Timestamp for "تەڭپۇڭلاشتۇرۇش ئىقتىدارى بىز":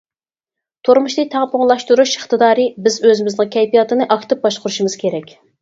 1.35-2.99